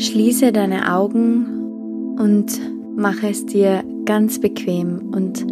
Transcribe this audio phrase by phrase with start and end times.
[0.00, 2.58] Schließe deine Augen und
[2.96, 5.46] mache es dir ganz bequem und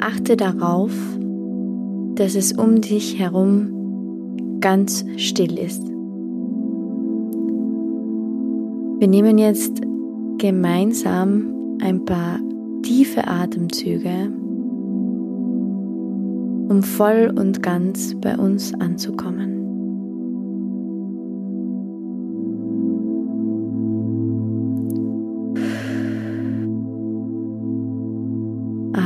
[0.00, 0.92] achte darauf,
[2.14, 5.82] dass es um dich herum ganz still ist.
[9.00, 9.80] Wir nehmen jetzt
[10.38, 12.38] gemeinsam ein paar
[12.82, 14.30] tiefe Atemzüge,
[16.68, 19.53] um voll und ganz bei uns anzukommen.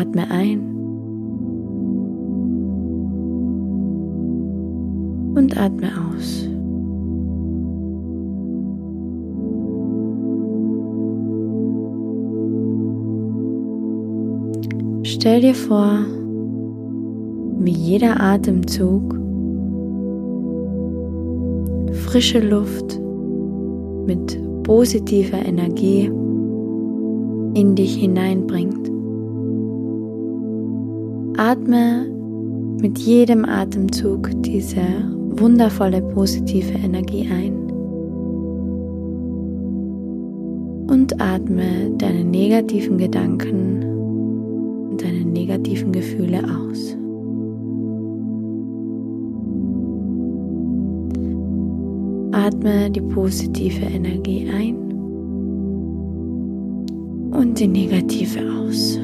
[0.08, 0.60] Atme ein
[5.34, 6.48] und atme aus.
[15.02, 16.06] Stell dir vor,
[17.58, 19.14] wie jeder Atemzug
[21.92, 22.98] frische Luft
[24.06, 26.06] mit positiver Energie
[27.52, 28.87] in dich hineinbringt.
[31.38, 32.04] Atme
[32.82, 34.82] mit jedem Atemzug diese
[35.36, 37.52] wundervolle positive Energie ein
[40.90, 43.84] und atme deine negativen Gedanken
[44.90, 46.96] und deine negativen Gefühle aus.
[52.32, 54.74] Atme die positive Energie ein
[57.30, 58.98] und die negative aus.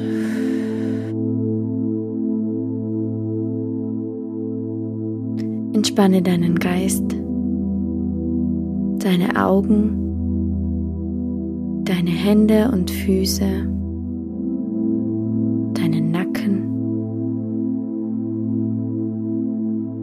[5.85, 7.03] Entspanne deinen Geist,
[9.03, 9.91] deine Augen,
[11.85, 13.45] deine Hände und Füße,
[15.75, 16.63] deinen Nacken.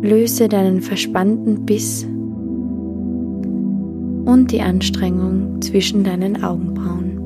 [0.02, 2.04] Löse deinen verspannten Biss
[4.24, 7.18] und die Anstrengung zwischen deinen Augenbrauen.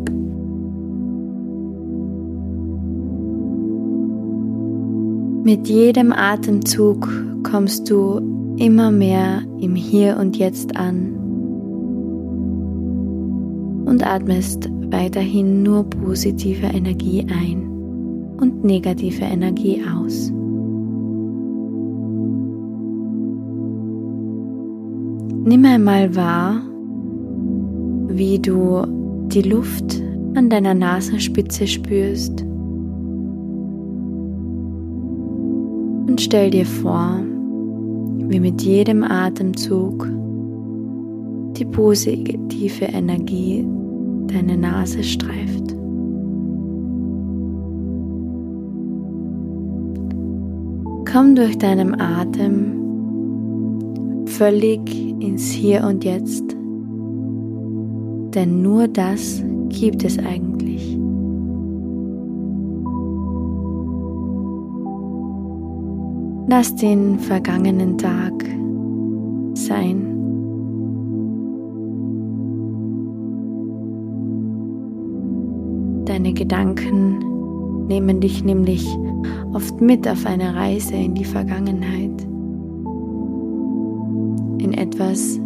[5.44, 7.06] Mit jedem Atemzug
[7.42, 11.14] kommst du immer mehr im Hier und Jetzt an
[13.86, 17.70] und atmest weiterhin nur positive Energie ein
[18.40, 20.32] und negative Energie aus.
[25.48, 26.60] Nimm einmal wahr,
[28.08, 28.82] wie du
[29.28, 30.02] die Luft
[30.34, 32.42] an deiner Nasenspitze spürst
[36.08, 37.20] und stell dir vor,
[38.28, 40.08] wie mit jedem Atemzug
[41.56, 43.66] die positive Energie
[44.26, 45.74] deine Nase streift.
[51.10, 52.76] Komm durch deinen Atem
[54.26, 54.80] völlig
[55.20, 56.44] ins Hier und Jetzt,
[58.34, 60.95] denn nur das gibt es eigentlich.
[66.48, 68.32] Lass den vergangenen Tag
[69.54, 70.12] sein.
[76.04, 78.86] Deine Gedanken nehmen dich nämlich
[79.54, 82.22] oft mit auf eine Reise in die Vergangenheit.
[84.58, 85.40] In etwas,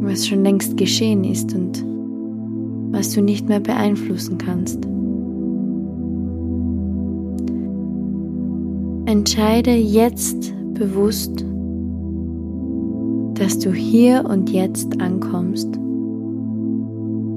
[0.00, 1.84] was schon längst geschehen ist und
[2.92, 4.91] was du nicht mehr beeinflussen kannst.
[9.12, 11.44] Entscheide jetzt bewusst,
[13.34, 15.68] dass du hier und jetzt ankommst,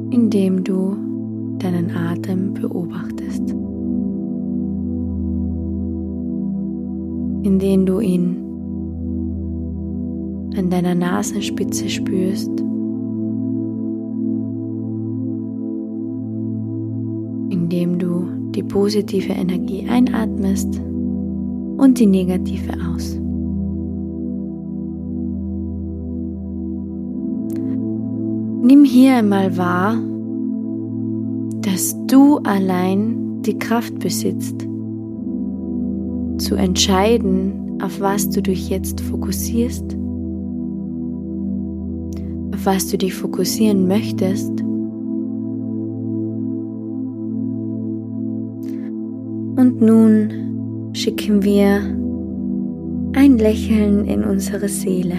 [0.10, 0.96] indem du
[1.60, 3.50] deinen Atem beobachtest,
[7.44, 8.38] indem du ihn
[10.56, 12.58] an deiner Nasenspitze spürst,
[17.50, 20.80] indem du die positive Energie einatmest
[21.78, 23.20] und die negative aus.
[28.68, 29.98] Nimm hier einmal wahr,
[31.62, 34.68] dass du allein die Kraft besitzt,
[36.38, 39.96] zu entscheiden, auf was du dich jetzt fokussierst,
[42.54, 44.50] auf was du dich fokussieren möchtest.
[49.58, 50.55] Und nun
[51.06, 51.82] schicken wir
[53.14, 55.14] ein Lächeln in unsere Seele.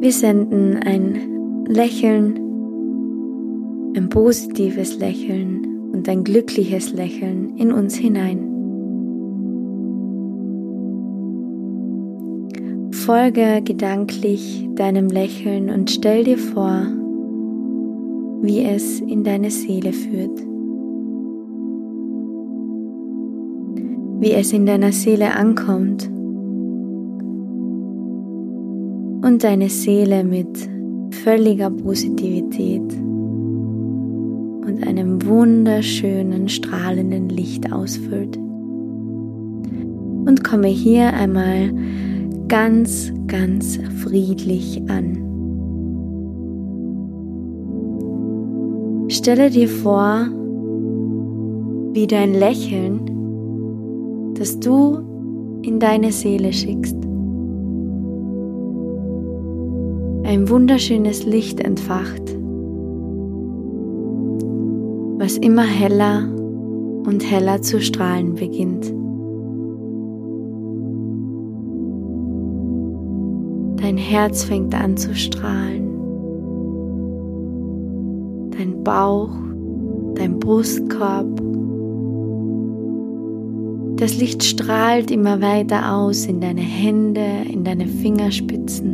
[0.00, 2.34] Wir senden ein Lächeln,
[3.96, 8.44] ein positives Lächeln und ein glückliches Lächeln in uns hinein.
[12.92, 16.82] Folge gedanklich deinem Lächeln und stell dir vor,
[18.42, 20.48] wie es in deine Seele führt.
[24.20, 26.10] Wie es in deiner Seele ankommt
[29.22, 30.68] und deine Seele mit
[31.10, 32.82] völliger Positivität
[34.66, 38.36] und einem wunderschönen strahlenden Licht ausfüllt.
[40.26, 41.72] Und komme hier einmal
[42.48, 45.24] ganz, ganz friedlich an.
[49.08, 50.26] Stelle dir vor,
[51.92, 52.97] wie dein Lächeln,
[54.38, 54.98] das du
[55.62, 56.96] in deine Seele schickst,
[60.24, 62.22] ein wunderschönes Licht entfacht,
[65.18, 66.28] was immer heller
[67.06, 68.94] und heller zu strahlen beginnt.
[73.80, 75.88] Dein Herz fängt an zu strahlen.
[78.50, 79.34] Dein Bauch,
[80.14, 81.47] dein Brustkorb.
[83.98, 88.92] Das Licht strahlt immer weiter aus in deine Hände, in deine Fingerspitzen,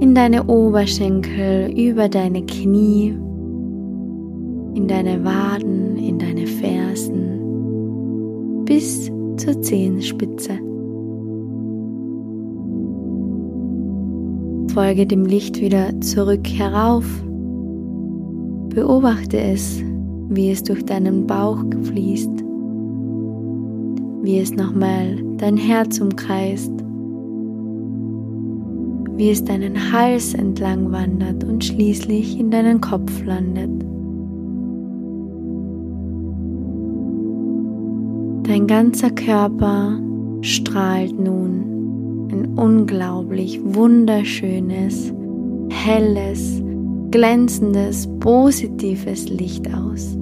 [0.00, 3.10] in deine Oberschenkel, über deine Knie,
[4.74, 10.58] in deine Waden, in deine Fersen bis zur Zehenspitze.
[14.74, 17.04] Folge dem Licht wieder zurück herauf.
[18.68, 19.80] Beobachte es,
[20.28, 22.39] wie es durch deinen Bauch fließt,
[24.22, 26.72] wie es nochmal dein Herz umkreist,
[29.16, 33.70] wie es deinen Hals entlang wandert und schließlich in deinen Kopf landet.
[38.46, 40.00] Dein ganzer Körper
[40.40, 45.12] strahlt nun ein unglaublich wunderschönes,
[45.70, 46.62] helles,
[47.10, 50.16] glänzendes, positives Licht aus.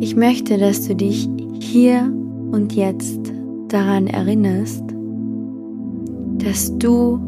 [0.00, 1.28] Ich möchte, dass du dich
[1.60, 2.12] hier
[2.52, 3.32] und jetzt
[3.68, 4.84] daran erinnerst,
[6.38, 7.18] dass du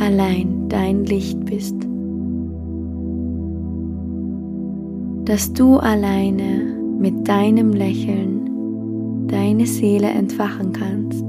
[0.00, 1.76] allein dein Licht bist.
[5.24, 11.22] Dass du alleine mit deinem Lächeln deine Seele entfachen kannst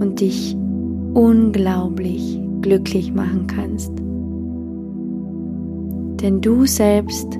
[0.00, 0.56] und dich
[1.14, 3.92] unglaublich glücklich machen kannst.
[6.20, 7.38] Denn du selbst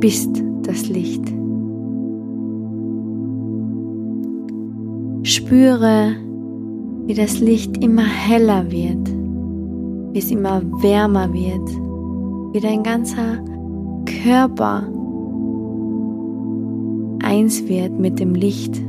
[0.00, 1.24] bist das Licht.
[5.24, 6.16] Spüre,
[7.06, 9.08] wie das Licht immer heller wird,
[10.12, 11.68] wie es immer wärmer wird,
[12.52, 13.38] wie dein ganzer
[14.22, 14.86] Körper
[17.22, 18.80] eins wird mit dem Licht,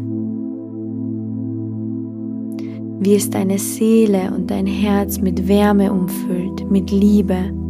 [3.00, 7.63] wie es deine Seele und dein Herz mit Wärme umfüllt, mit Liebe.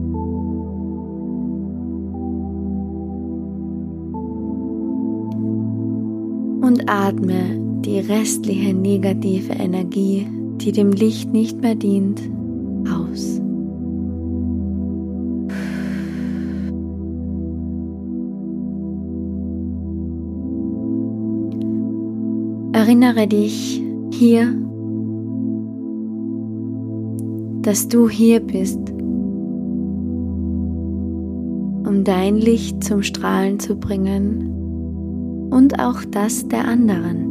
[6.63, 10.25] Und atme die restliche negative Energie,
[10.61, 12.21] die dem Licht nicht mehr dient,
[12.89, 13.41] aus.
[22.71, 24.55] Erinnere dich hier,
[27.61, 28.79] dass du hier bist,
[31.85, 34.62] um dein Licht zum Strahlen zu bringen
[35.53, 37.29] und auch das der anderen.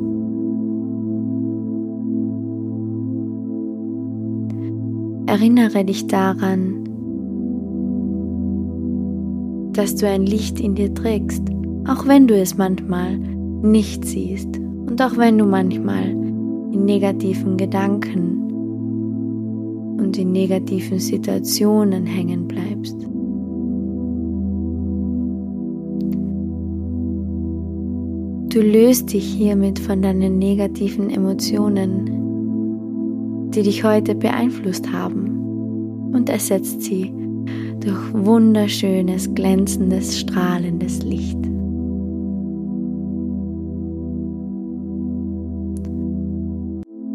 [5.27, 6.85] Erinnere dich daran,
[9.73, 11.43] dass du ein Licht in dir trägst,
[11.89, 14.59] auch wenn du es manchmal nicht siehst.
[14.59, 18.43] Und auch wenn du manchmal in negativen Gedanken
[19.99, 23.12] und in negativen Situationen hängen bleibst.
[28.53, 32.11] Du löst dich hiermit von deinen negativen Emotionen,
[33.51, 37.11] die dich heute beeinflusst haben, und ersetzt sie
[37.81, 41.39] durch wunderschönes, glänzendes, strahlendes Licht.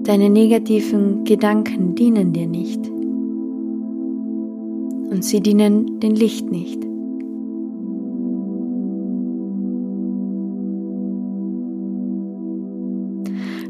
[0.07, 2.83] Deine negativen Gedanken dienen dir nicht.
[5.11, 6.86] Und sie dienen dem Licht nicht.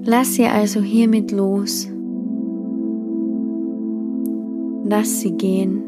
[0.04, 1.90] Lass sie also hiermit los.
[4.86, 5.82] Lass sie gehen.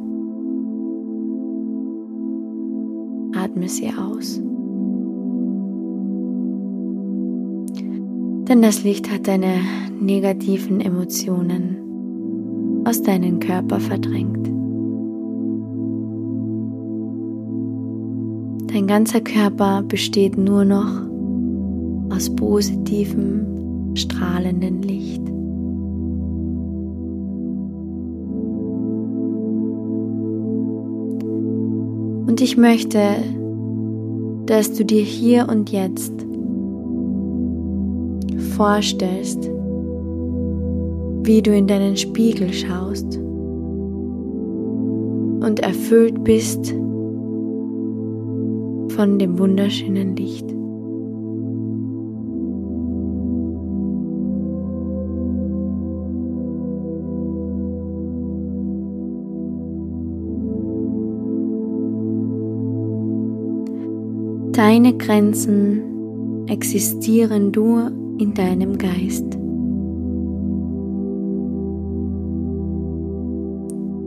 [3.35, 4.41] Atme sie aus.
[8.49, 9.59] Denn das Licht hat deine
[10.01, 11.77] negativen Emotionen
[12.85, 14.47] aus deinem Körper verdrängt.
[18.73, 21.07] Dein ganzer Körper besteht nur noch
[22.09, 23.45] aus positivem,
[23.95, 25.21] strahlenden Licht.
[32.27, 32.99] Und ich möchte,
[34.45, 36.13] dass du dir hier und jetzt
[38.55, 39.49] vorstellst,
[41.23, 43.17] wie du in deinen Spiegel schaust
[45.41, 46.73] und erfüllt bist
[48.95, 50.58] von dem wunderschönen Licht.
[64.59, 69.23] Deine Grenzen existieren nur in deinem Geist.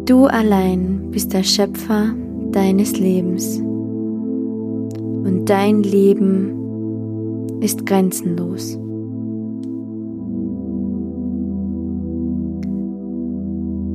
[0.04, 2.14] Du allein bist der Schöpfer
[2.50, 6.50] deines Lebens und dein Leben
[7.62, 8.78] ist grenzenlos.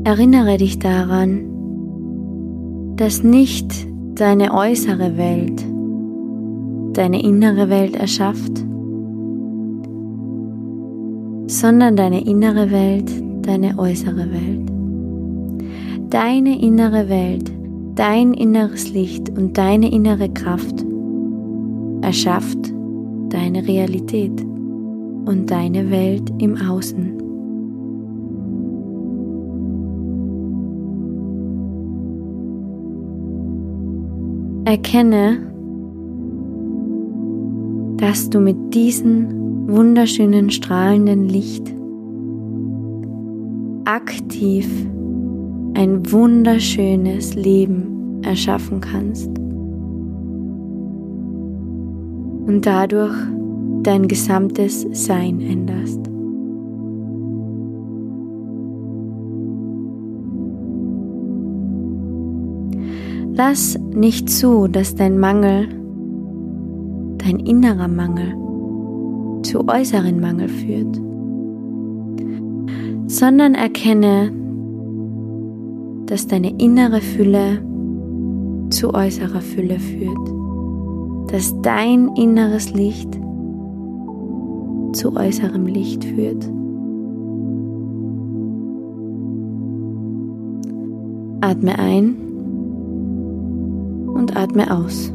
[0.06, 1.44] Erinnere dich daran,
[2.96, 3.72] dass nicht
[4.16, 5.77] deine äußere Welt
[6.98, 8.58] deine innere Welt erschafft,
[11.48, 13.12] sondern deine innere Welt
[13.48, 14.70] deine äußere Welt.
[16.10, 17.52] Deine innere Welt,
[17.96, 20.86] dein inneres Licht und deine innere Kraft
[22.02, 22.74] erschafft
[23.30, 24.42] deine Realität
[25.26, 27.18] und deine Welt im Außen.
[34.66, 35.57] Erkenne,
[37.98, 41.74] dass du mit diesem wunderschönen strahlenden Licht
[43.86, 44.68] aktiv
[45.74, 49.30] ein wunderschönes Leben erschaffen kannst
[52.48, 53.16] und dadurch
[53.84, 56.00] dein gesamtes Sein änderst.
[63.34, 65.68] Lass nicht zu, dass dein Mangel
[67.28, 68.36] dein innerer Mangel
[69.44, 70.96] zu äußeren Mangel führt,
[73.08, 74.32] sondern erkenne,
[76.06, 77.62] dass deine innere Fülle
[78.70, 80.18] zu äußerer Fülle führt,
[81.32, 83.20] dass dein inneres Licht
[84.94, 86.50] zu äußerem Licht führt.
[91.42, 92.16] Atme ein
[94.16, 95.12] und atme aus.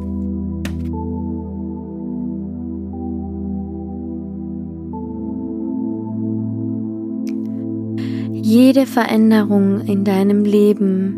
[8.55, 11.17] Jede Veränderung in deinem Leben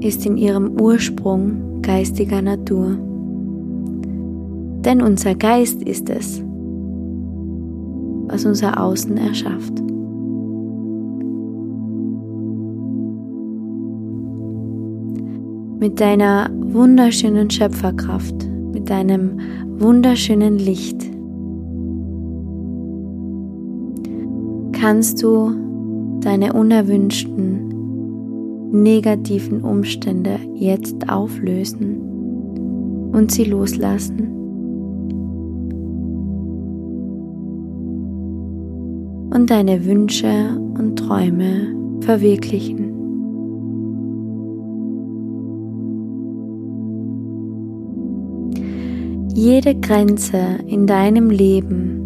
[0.00, 2.98] ist in ihrem Ursprung geistiger Natur.
[4.84, 6.42] Denn unser Geist ist es,
[8.26, 9.72] was unser Außen erschafft.
[15.80, 19.40] Mit deiner wunderschönen Schöpferkraft, mit deinem
[19.78, 20.93] wunderschönen Licht
[24.84, 27.70] kannst du deine unerwünschten
[28.70, 32.02] negativen Umstände jetzt auflösen
[33.14, 34.28] und sie loslassen.
[39.32, 42.92] Und deine Wünsche und Träume verwirklichen.
[49.34, 52.03] Jede Grenze in deinem Leben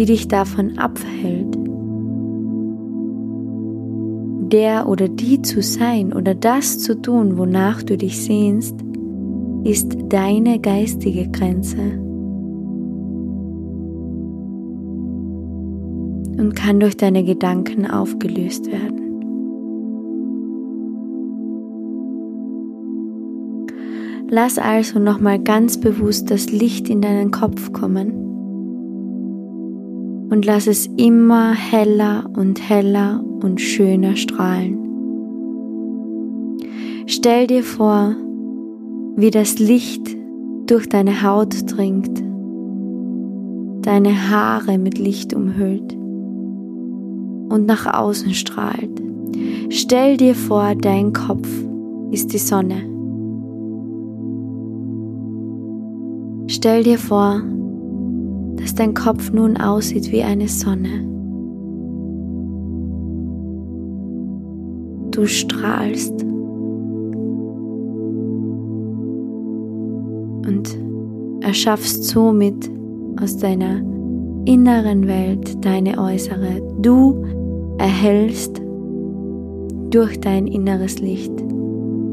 [0.00, 1.54] die dich davon abhält,
[4.50, 8.74] der oder die zu sein oder das zu tun, wonach du dich sehnst,
[9.62, 11.82] ist deine geistige Grenze
[16.38, 19.20] und kann durch deine Gedanken aufgelöst werden.
[24.30, 28.29] Lass also nochmal ganz bewusst das Licht in deinen Kopf kommen
[30.30, 34.78] und lass es immer heller und heller und schöner strahlen.
[37.06, 38.14] Stell dir vor,
[39.16, 40.16] wie das Licht
[40.66, 42.22] durch deine Haut dringt,
[43.84, 49.02] deine Haare mit Licht umhüllt und nach außen strahlt.
[49.70, 51.48] Stell dir vor, dein Kopf
[52.12, 52.88] ist die Sonne.
[56.46, 57.42] Stell dir vor,
[58.60, 61.08] dass dein Kopf nun aussieht wie eine Sonne.
[65.10, 66.22] Du strahlst
[70.46, 70.78] und
[71.40, 72.70] erschaffst somit
[73.20, 73.82] aus deiner
[74.44, 76.62] inneren Welt deine äußere.
[76.80, 77.24] Du
[77.78, 78.60] erhellst
[79.90, 81.32] durch dein inneres Licht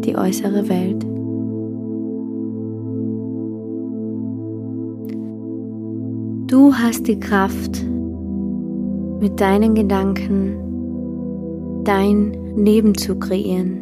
[0.05, 1.05] die äußere Welt.
[6.47, 7.85] Du hast die Kraft,
[9.19, 10.55] mit deinen Gedanken
[11.83, 13.81] dein Leben zu kreieren.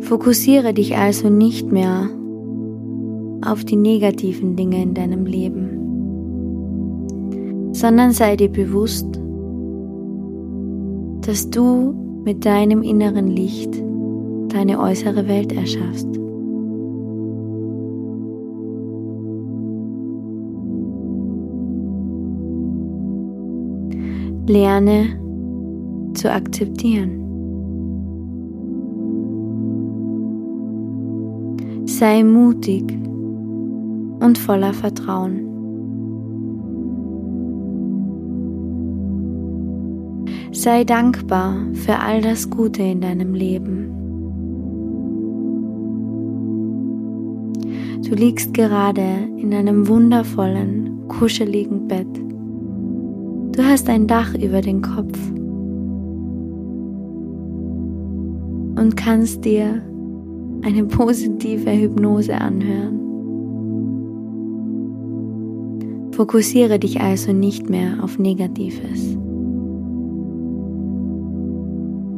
[0.00, 2.10] Fokussiere dich also nicht mehr
[3.46, 5.68] auf die negativen Dinge in deinem Leben,
[7.72, 9.06] sondern sei dir bewusst,
[11.20, 11.94] dass du
[12.24, 13.80] mit deinem inneren Licht
[14.48, 16.17] deine äußere Welt erschaffst.
[24.48, 25.20] Lerne
[26.14, 27.24] zu akzeptieren.
[31.86, 32.84] Sei mutig
[34.20, 35.44] und voller Vertrauen.
[40.52, 43.94] Sei dankbar für all das Gute in deinem Leben.
[48.08, 52.27] Du liegst gerade in einem wundervollen, kuscheligen Bett.
[53.58, 55.18] Du hast ein Dach über den Kopf
[58.80, 59.82] und kannst dir
[60.62, 63.00] eine positive Hypnose anhören.
[66.12, 69.18] Fokussiere dich also nicht mehr auf Negatives.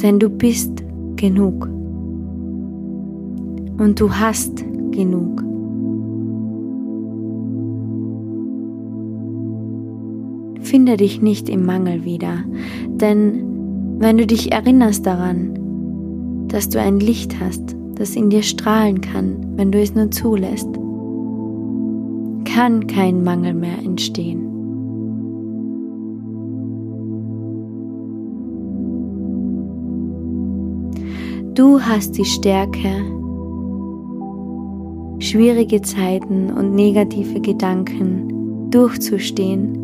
[0.03, 0.85] Denn du bist
[1.17, 1.71] genug.
[3.79, 5.43] Und du hast genug.
[10.71, 12.45] Finde dich nicht im Mangel wieder,
[12.87, 19.01] denn wenn du dich erinnerst daran, dass du ein Licht hast, das in dir strahlen
[19.01, 20.69] kann, wenn du es nur zulässt,
[22.45, 24.47] kann kein Mangel mehr entstehen.
[31.55, 32.93] Du hast die Stärke,
[35.19, 39.80] schwierige Zeiten und negative Gedanken durchzustehen,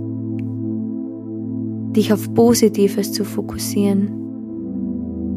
[1.96, 4.08] dich auf Positives zu fokussieren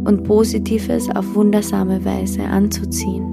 [0.06, 3.26] und Positives auf wundersame Weise anzuziehen.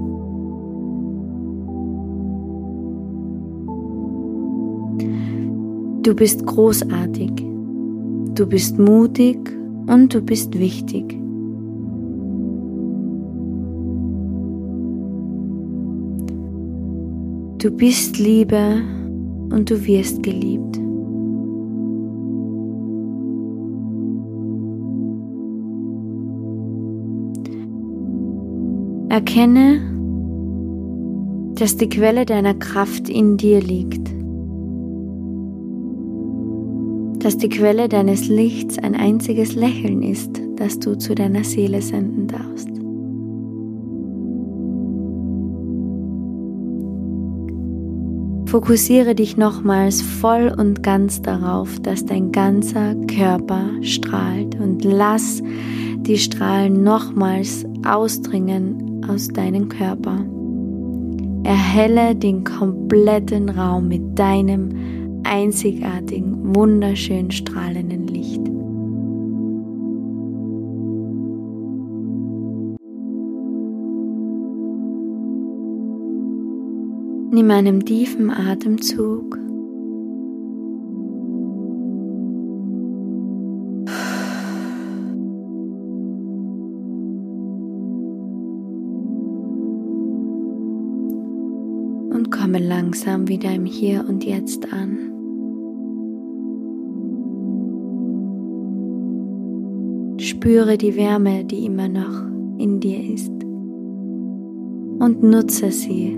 [6.03, 7.31] Du bist großartig,
[8.35, 9.37] du bist mutig
[9.87, 11.19] und du bist wichtig.
[17.57, 18.81] Du bist Liebe
[19.49, 20.86] und du wirst geliebt.
[29.17, 29.81] Erkenne,
[31.55, 34.07] dass die Quelle deiner Kraft in dir liegt,
[37.23, 42.27] dass die Quelle deines Lichts ein einziges Lächeln ist, das du zu deiner Seele senden
[42.27, 42.69] darfst.
[48.51, 55.41] Fokussiere dich nochmals voll und ganz darauf, dass dein ganzer Körper strahlt und lass
[56.01, 60.25] die Strahlen nochmals ausdringen aus deinem Körper.
[61.43, 68.41] Erhelle den kompletten Raum mit deinem einzigartigen, wunderschön strahlenden Licht.
[77.31, 79.46] Nimm einen tiefen Atemzug.
[92.57, 94.97] Komme langsam wieder im Hier und Jetzt an.
[100.19, 102.25] Spüre die Wärme, die immer noch
[102.57, 103.31] in dir ist
[104.99, 106.17] und nutze sie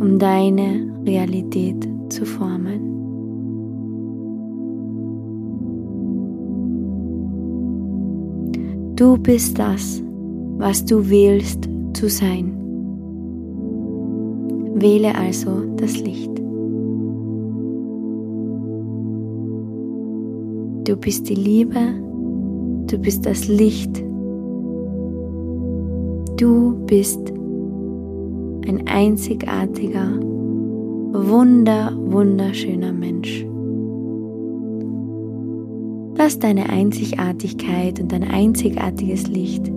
[0.00, 2.80] um deine Realität zu formen.
[8.94, 10.02] Du bist das,
[10.58, 12.57] was du wählst zu sein.
[14.80, 16.30] Wähle also das Licht.
[20.84, 21.80] Du bist die Liebe,
[22.86, 24.02] du bist das Licht,
[26.38, 27.32] du bist
[28.66, 30.18] ein einzigartiger,
[31.12, 33.44] wunder, wunderschöner Mensch.
[36.16, 39.70] Lass deine Einzigartigkeit und dein einzigartiges Licht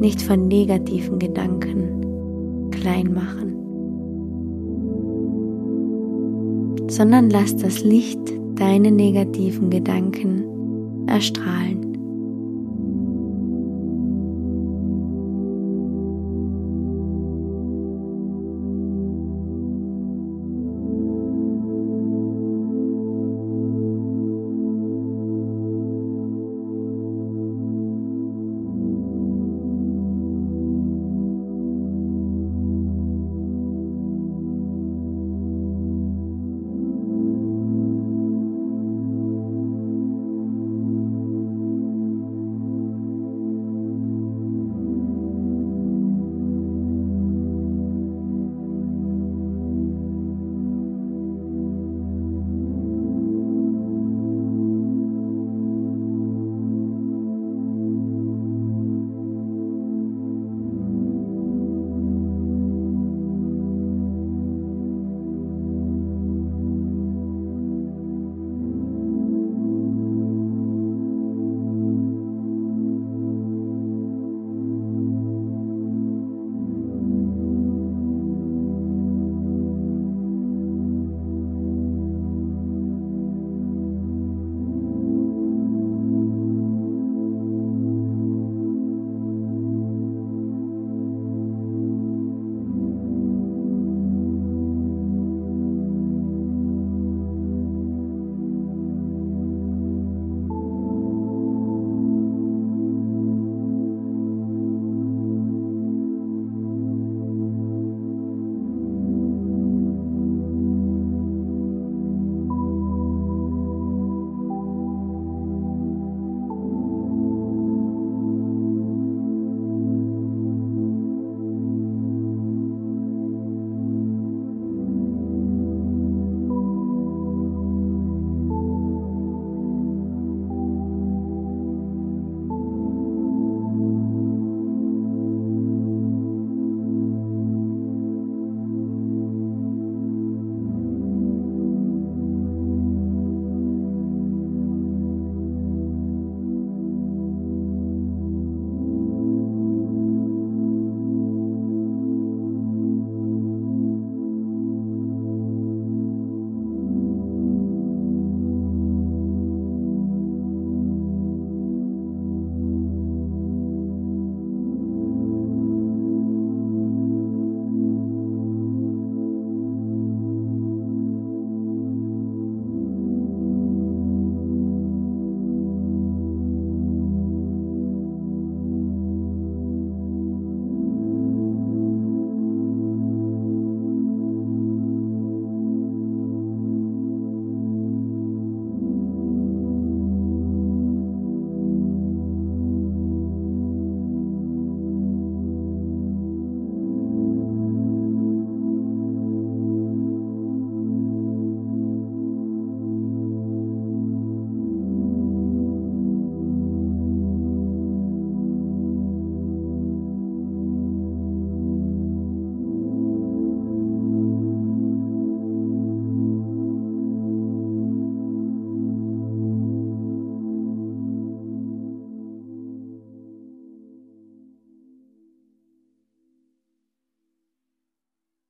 [0.00, 3.59] nicht von negativen Gedanken klein machen,
[6.90, 8.18] sondern lass das Licht
[8.56, 11.89] deine negativen Gedanken erstrahlen.